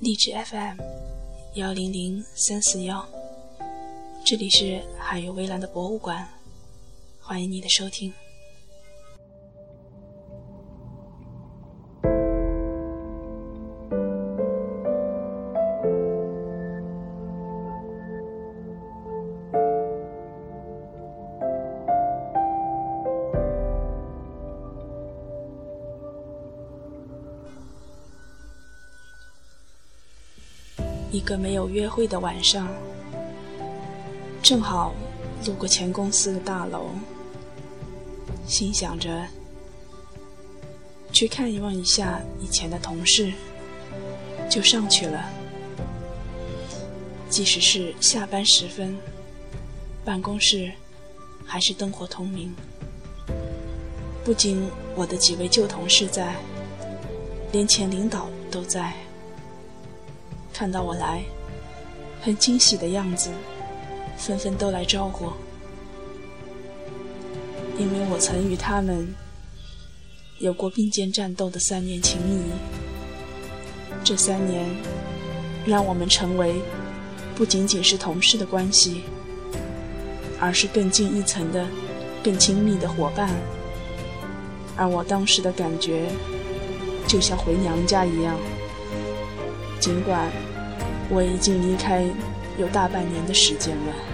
[0.00, 0.76] 荔枝 FM
[1.54, 3.04] 幺零零三四幺，
[4.24, 6.24] 这里是海与微蓝的博物馆，
[7.20, 8.14] 欢迎你的收听。
[31.28, 32.66] 个没有约会的晚上，
[34.42, 34.94] 正好
[35.44, 36.86] 路过前公司的大楼，
[38.46, 39.26] 心想着
[41.12, 43.30] 去看望一下以前的同事，
[44.48, 45.22] 就上去了。
[47.28, 48.96] 即使是下班时分，
[50.06, 50.72] 办公室
[51.44, 52.54] 还是灯火通明。
[54.24, 56.36] 不仅我的几位旧同事在，
[57.52, 58.94] 连前领导都在。
[60.58, 61.22] 看到我来，
[62.20, 63.30] 很惊喜的样子，
[64.16, 65.26] 纷纷都来招呼。
[67.78, 69.06] 因为我曾与他们
[70.40, 72.42] 有过并肩战斗的三年情谊，
[74.02, 74.66] 这三年
[75.64, 76.56] 让我们成为
[77.36, 79.02] 不仅仅是同事的关系，
[80.40, 81.64] 而是更近一层的、
[82.20, 83.30] 更亲密的伙伴。
[84.76, 86.08] 而我当时的感觉，
[87.06, 88.36] 就像回娘家一样，
[89.78, 90.28] 尽管。
[91.08, 92.04] 我已经离开
[92.58, 94.07] 有大半年的时间了。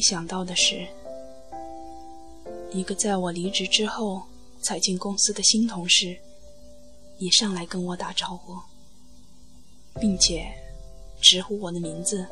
[0.00, 0.88] 没想到的是，
[2.72, 4.22] 一个在我离职之后
[4.62, 6.16] 才进公司的新同事，
[7.18, 8.56] 也上来跟我打招呼，
[10.00, 10.50] 并且
[11.20, 12.26] 直呼我的名字。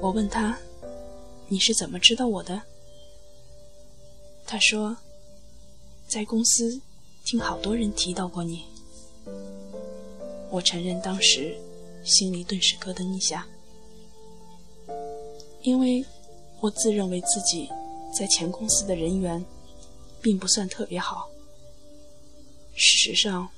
[0.00, 0.58] 我问他
[1.46, 2.60] ：“你是怎么知道我的？”
[4.44, 4.96] 他说
[6.08, 6.80] ：“在公司
[7.24, 8.64] 听好多人提到过你。”
[10.50, 11.56] 我承认当时
[12.02, 13.46] 心里顿时咯噔一下。
[15.62, 16.04] 因为
[16.60, 17.68] 我自认为自己
[18.16, 19.44] 在前公司的人缘
[20.22, 21.28] 并不算特别好。
[22.74, 23.48] 事实上，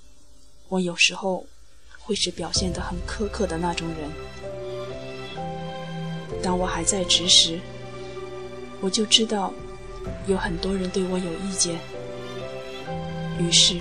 [0.68, 1.44] 我有时候
[1.98, 4.10] 会是表现得很苛刻的那种人。
[6.42, 7.60] 当我还在职时，
[8.80, 9.52] 我就知道
[10.26, 11.78] 有很多人对我有意见，
[13.38, 13.78] 于是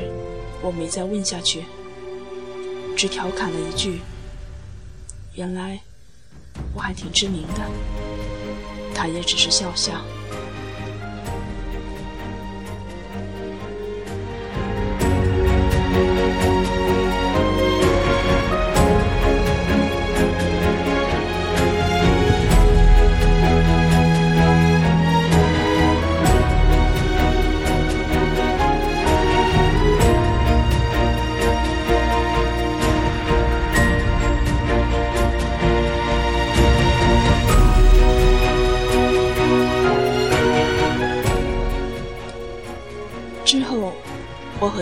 [0.62, 1.64] 我没再问下去，
[2.98, 4.02] 只调侃了一句
[5.36, 5.80] ：“原来
[6.76, 7.64] 我还挺知名的。”
[9.00, 9.94] 他也只是笑笑。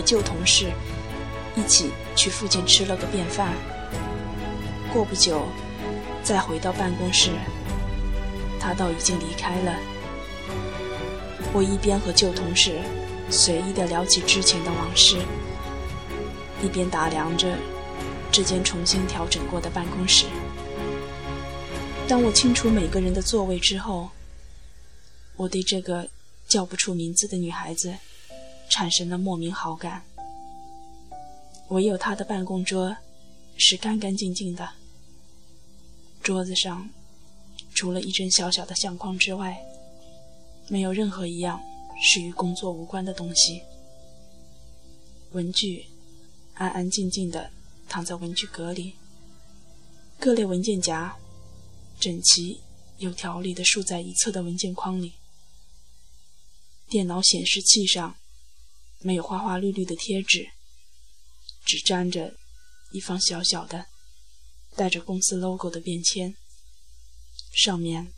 [0.07, 0.71] 旧同事
[1.53, 3.53] 一起去附近吃了个便饭。
[4.93, 5.45] 过不久，
[6.23, 7.31] 再回到办公室，
[8.57, 9.77] 他倒已经离开了。
[11.51, 12.79] 我一边和旧同事
[13.29, 15.17] 随意的聊起之前的往事，
[16.63, 17.57] 一边打量着
[18.31, 20.25] 这间重新调整过的办公室。
[22.07, 24.09] 当我清楚每个人的座位之后，
[25.35, 26.07] 我对这个
[26.47, 27.93] 叫不出名字的女孩子。
[28.69, 30.03] 产生了莫名好感。
[31.69, 32.95] 唯有他的办公桌
[33.57, 34.69] 是干干净净的，
[36.23, 36.89] 桌子上
[37.73, 39.57] 除了一针小小的相框之外，
[40.69, 41.61] 没有任何一样
[42.01, 43.61] 是与工作无关的东西。
[45.31, 45.85] 文具
[46.53, 47.51] 安安静静地
[47.89, 48.93] 躺在文具格里，
[50.17, 51.17] 各类文件夹
[51.99, 52.61] 整齐
[52.97, 55.13] 有条理地竖在一侧的文件框里，
[56.87, 58.15] 电脑显示器上。
[58.99, 60.51] 没有花花绿绿的贴纸，
[61.65, 62.37] 只粘着
[62.91, 63.87] 一方小小的、
[64.75, 66.35] 带着公司 logo 的便签，
[67.53, 68.13] 上面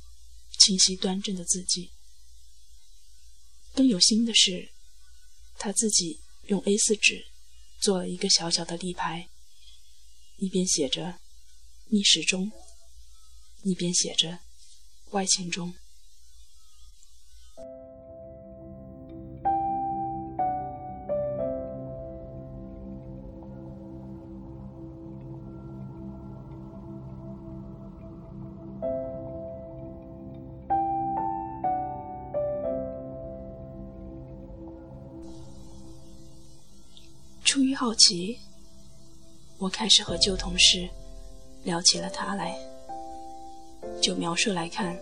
[0.60, 1.92] 清晰端正的字迹。
[3.74, 4.72] 更有心的是，
[5.58, 7.28] 他自己用 A4 纸
[7.80, 9.30] 做了一个小小的立牌，
[10.38, 11.20] 一边写着
[11.92, 12.52] “逆时钟”，
[13.64, 14.40] 一边写着
[15.12, 15.76] “外勤中”。
[38.00, 38.40] 起，
[39.60, 40.90] 我开始和旧同事
[41.64, 42.58] 聊起了他来。
[44.02, 44.98] 就描述来看，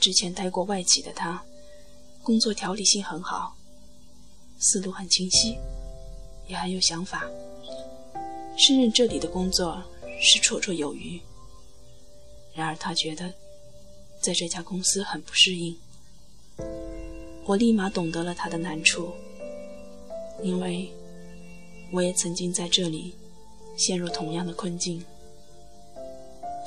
[0.00, 1.42] 之前待过外企的他，
[2.22, 3.54] 工作条理性很好，
[4.58, 5.56] 思路很清晰，
[6.48, 7.24] 也很有想法。
[8.56, 9.82] 胜任这里的工作
[10.20, 11.20] 是绰绰有余。
[12.54, 13.32] 然而他觉得，
[14.20, 15.78] 在这家公司很不适应。
[17.46, 19.12] 我立马懂得了他的难处，
[20.42, 20.90] 因为。
[21.92, 23.14] 我也曾经在这里
[23.76, 25.04] 陷入同样的困境。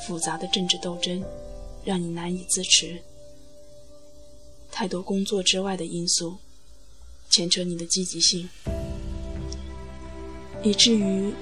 [0.06, 1.24] 复杂的政治斗争
[1.86, 3.02] 让你难以自持，
[4.70, 6.36] 太多工作之外的因素
[7.30, 8.50] 牵扯你的积极性，
[10.62, 11.34] 以至于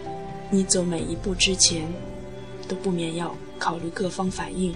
[0.52, 1.92] 你走每一步之前
[2.68, 4.76] 都不免要考虑各方反应，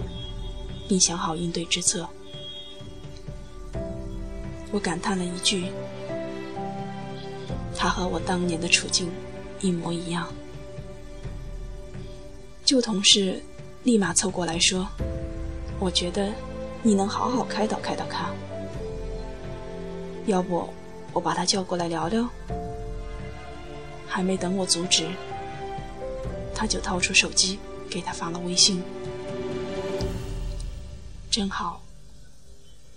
[0.88, 2.08] 并想好应对之策。
[4.72, 5.66] 我感叹了一句。
[7.76, 9.10] 他和我当年的处境
[9.60, 10.26] 一模一样。
[12.64, 13.42] 旧同事
[13.84, 14.88] 立马凑过来说
[15.78, 16.32] ：“我觉得
[16.82, 18.30] 你能好好开导开导他，
[20.26, 20.68] 要不
[21.12, 22.28] 我把他叫过来聊聊。”
[24.08, 25.06] 还没等我阻止，
[26.54, 27.58] 他就掏出手机
[27.90, 28.82] 给他发了微信。
[31.30, 31.82] 正好，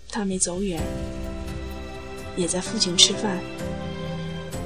[0.08, 0.80] 他没走远，
[2.36, 3.38] 也在附近吃饭。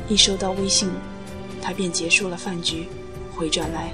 [0.09, 0.91] 一收到微信，
[1.63, 2.89] 他便结束了饭局，
[3.35, 3.91] 回转来。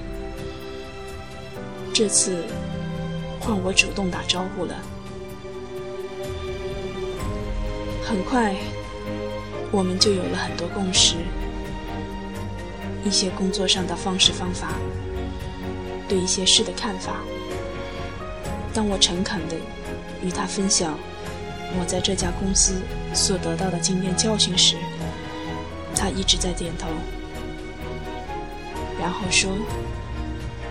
[1.92, 2.44] 这次
[3.38, 4.74] 换我主动打招呼了。
[8.04, 8.56] 很快，
[9.70, 11.14] 我们就有了很多共识，
[13.04, 14.72] 一些工作上的方式方法，
[16.08, 17.20] 对一些事的看法。
[18.74, 19.56] 当我诚恳地
[20.24, 20.98] 与他分享
[21.78, 22.80] 我在这家公司
[23.12, 24.76] 所得到的经验教训时，
[26.00, 26.88] 他一直在点头，
[28.98, 29.50] 然后说：“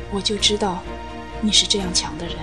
[0.10, 0.81] 我就知道
[1.40, 2.36] 你是这样强的人。”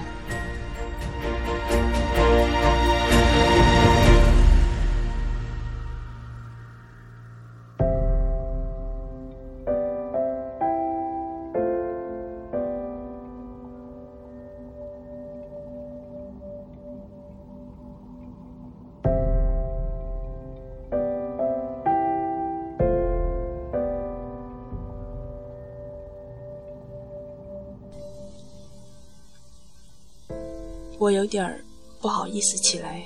[31.07, 31.65] 我有点儿
[32.01, 33.01] 不好意思起来，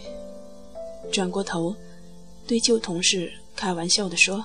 [1.12, 1.76] 转过头，
[2.46, 4.42] 对旧同事开玩笑地说：“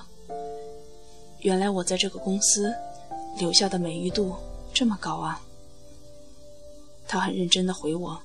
[1.40, 2.70] 原来我在这个公司
[3.38, 4.36] 留下的美誉度
[4.74, 5.40] 这么高啊！”
[7.08, 8.20] 他很认真地回我：“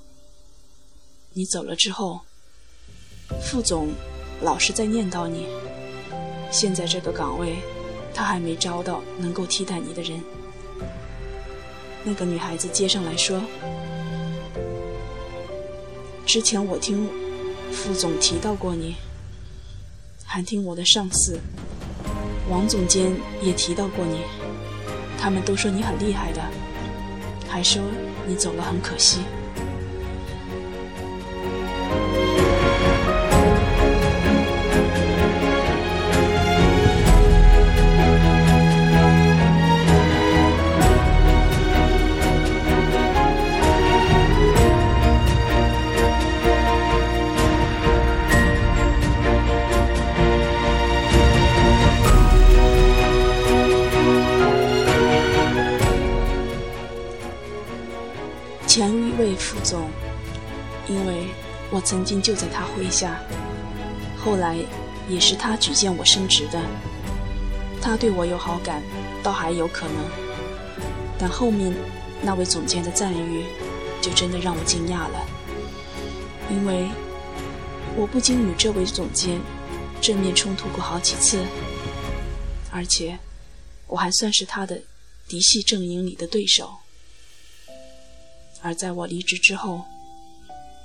[1.32, 2.20] 你走了之后，
[3.40, 3.88] 副总
[4.42, 5.46] 老是在念叨你，
[6.50, 7.56] 现在这个岗位
[8.12, 10.20] 他还没招到能够替代你的人。”
[12.04, 13.40] 那个女孩子接上来说。
[16.32, 17.06] 之前我听
[17.70, 18.96] 副总提到过你，
[20.24, 21.38] 还听我的上司
[22.48, 24.22] 王总监也提到过你，
[25.18, 26.40] 他们都说你很厉害的，
[27.46, 27.82] 还说
[28.26, 29.18] 你走了很可惜。
[59.72, 59.88] 总，
[60.86, 61.28] 因为
[61.70, 63.18] 我曾经就在他麾下，
[64.18, 64.58] 后来
[65.08, 66.60] 也是他举荐我升职的。
[67.80, 68.82] 他对我有好感，
[69.22, 69.96] 倒还有可能。
[71.18, 71.74] 但后面
[72.20, 73.46] 那位总监的赞誉，
[74.02, 75.26] 就真的让我惊讶了。
[76.50, 76.90] 因为
[77.96, 79.40] 我不仅与这位总监
[80.02, 81.38] 正面冲突过好几次，
[82.70, 83.18] 而且
[83.86, 84.82] 我还算是他的
[85.26, 86.81] 嫡系阵营里的对手。
[88.62, 89.82] 而在我离职之后，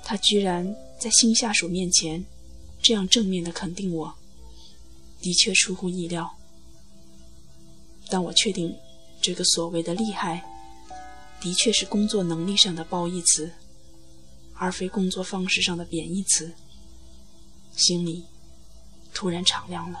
[0.04, 2.24] 他居然在新下属面前
[2.82, 4.14] 这样正面的肯定我，
[5.20, 6.36] 的确出乎意料。
[8.10, 8.74] 但我确定，
[9.20, 10.44] 这个所谓的厉害，
[11.40, 13.50] 的确是工作能力上的褒义词，
[14.54, 16.52] 而非工作方式上的贬义词，
[17.76, 18.24] 心里
[19.14, 20.00] 突然敞亮了。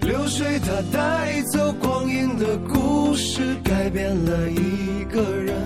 [0.00, 5.56] 流水它带走光阴的故事，改变了一个人。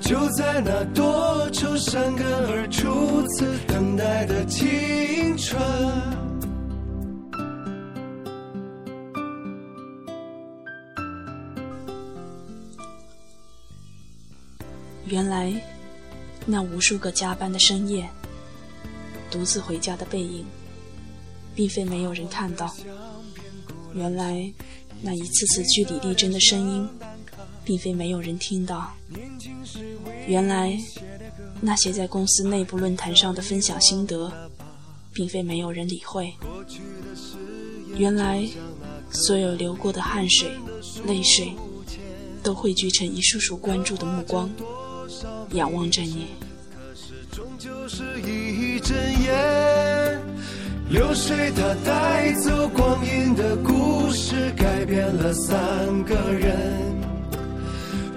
[0.00, 5.58] 就在那多愁善感而初次等待的青春。
[15.06, 15.54] 原来，
[16.44, 18.06] 那无数个加班的深夜，
[19.30, 20.44] 独自回家的背影。
[21.54, 22.74] 并非没有人看到，
[23.94, 24.52] 原来
[25.02, 26.88] 那一次次据理力争的声音，
[27.64, 28.92] 并非没有人听到。
[30.26, 30.76] 原来
[31.60, 34.32] 那些在公司内部论坛上的分享心得，
[35.12, 36.32] 并非没有人理会。
[37.96, 38.44] 原来
[39.10, 40.50] 所有流过的汗水、
[41.06, 41.52] 泪水，
[42.42, 44.50] 都汇聚成一束束关注的目光，
[45.52, 46.26] 仰望着你。
[50.90, 56.94] 流水它带走光阴的故事，改变了三个人。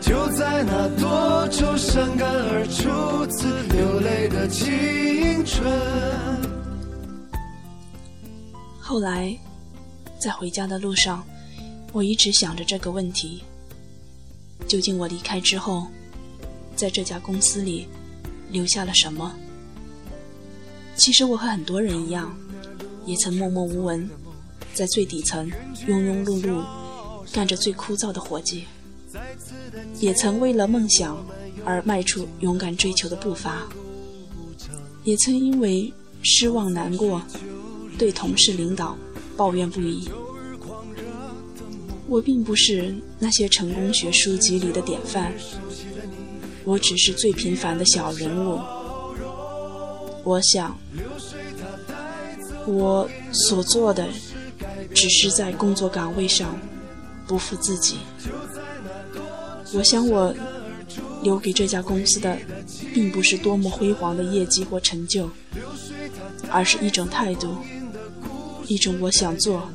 [0.02, 5.66] 就在那多愁善感而初次流泪的青春。
[8.80, 9.36] 后来，
[10.20, 11.26] 在回家的路上，
[11.94, 13.44] 我一直想着这个问题：
[14.68, 15.88] 究竟我离开之后，
[16.76, 17.88] 在这家公司里
[18.52, 19.34] 留下了什么？
[20.96, 22.38] 其实我和很多人一样。
[23.08, 24.08] 也曾默默无闻，
[24.74, 25.50] 在最底层
[25.88, 26.62] 庸庸碌碌
[27.32, 28.64] 干着最枯燥的活计；
[30.02, 31.26] 也曾为了梦想
[31.64, 33.70] 而迈出勇敢追求的步伐；
[35.06, 37.22] 也曾因为失望难过，
[37.98, 38.98] 对同事领导
[39.38, 40.10] 抱怨不已。
[42.10, 45.34] 我并不是那些成功学书籍里的典范，
[46.66, 48.60] 我只是最平凡的小人物。
[50.26, 50.78] 我想。
[52.68, 54.08] 我所做的，
[54.94, 56.60] 只是在工作岗位上
[57.26, 57.98] 不负自己。
[59.74, 60.34] 我想，我
[61.24, 62.38] 留给这家公司的，
[62.94, 65.30] 并不是多么辉煌的业绩或成就，
[66.50, 67.56] 而是一种态度，
[68.68, 69.70] 一种我想做，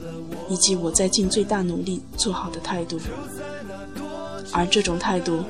[0.48, 3.00] 以及我在尽最大努力做好的态度。
[4.52, 5.42] 而这种态度，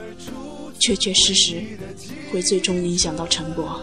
[0.78, 1.62] 确确实实
[2.30, 3.80] 会最终影响到成果。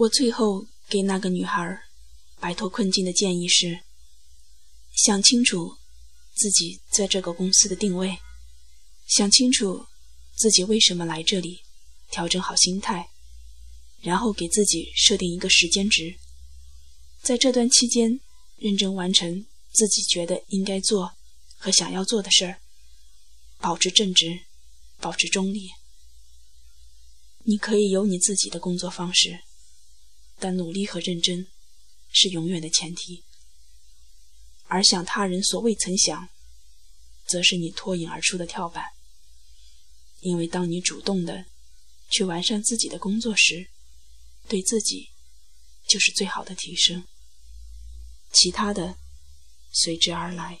[0.00, 1.78] 我最后给那个女孩
[2.40, 3.80] 摆脱困境的建议是：
[4.96, 5.76] 想清楚
[6.34, 8.18] 自己在这个公司的定位，
[9.06, 9.84] 想清楚
[10.38, 11.60] 自己为什么来这里，
[12.10, 13.10] 调整好心态，
[14.00, 16.18] 然后给自己设定一个时间值，
[17.20, 18.20] 在这段期间
[18.56, 21.12] 认真完成自己觉得应该做
[21.58, 22.62] 和想要做的事儿，
[23.58, 24.46] 保持正直，
[24.98, 25.68] 保持中立。
[27.44, 29.40] 你可以有你自己的工作方式。
[30.40, 31.46] 但努力和认真
[32.10, 33.22] 是永远的前提，
[34.64, 36.28] 而想他人所未曾想，
[37.26, 38.92] 则是你脱颖而出的跳板。
[40.20, 41.46] 因为当你主动的
[42.10, 43.68] 去完善自己的工作时，
[44.48, 45.10] 对自己
[45.86, 47.06] 就是最好的提升，
[48.32, 48.96] 其他的
[49.70, 50.60] 随之而来。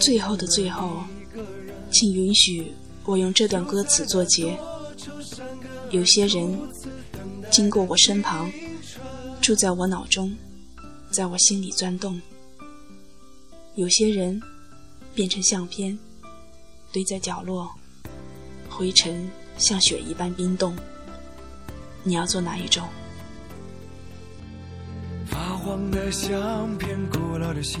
[0.00, 1.02] 最后的最后，
[1.90, 2.72] 请允许
[3.04, 4.58] 我用这段歌词作结。
[5.90, 6.58] 有些人
[7.50, 8.50] 经过我身旁，
[9.40, 10.34] 住在我脑中。
[11.10, 12.20] 在我心里钻动，
[13.76, 14.42] 有些人
[15.14, 15.96] 变成相片，
[16.90, 17.72] 堆在角落，
[18.68, 20.76] 灰尘像雪一般冰冻。
[22.02, 22.88] 你要做哪一种？
[25.26, 27.80] 发黄的相片，古老的信，